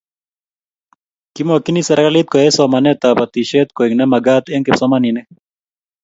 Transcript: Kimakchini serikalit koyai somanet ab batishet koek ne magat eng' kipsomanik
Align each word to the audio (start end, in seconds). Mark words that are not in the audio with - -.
Kimakchini 1.33 1.81
serikalit 1.87 2.27
koyai 2.31 2.55
somanet 2.57 3.01
ab 3.07 3.17
batishet 3.19 3.69
koek 3.77 3.93
ne 3.95 4.05
magat 4.11 4.45
eng' 4.53 4.65
kipsomanik 4.65 5.27